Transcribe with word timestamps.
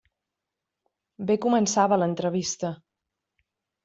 Bé 1.31 1.35
començava 1.43 1.99
l'entrevista. 2.03 2.73